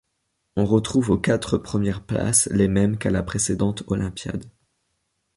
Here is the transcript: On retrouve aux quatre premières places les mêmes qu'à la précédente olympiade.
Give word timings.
On 0.55 0.65
retrouve 0.65 1.11
aux 1.11 1.19
quatre 1.19 1.59
premières 1.59 2.03
places 2.03 2.49
les 2.51 2.67
mêmes 2.67 2.97
qu'à 2.97 3.11
la 3.11 3.21
précédente 3.21 3.83
olympiade. 3.85 4.49